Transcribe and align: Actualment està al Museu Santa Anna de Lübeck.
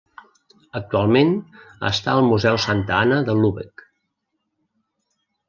Actualment 0.77 1.29
està 1.89 2.15
al 2.15 2.25
Museu 2.31 2.57
Santa 2.65 2.97
Anna 3.01 3.21
de 3.29 3.37
Lübeck. 3.43 3.87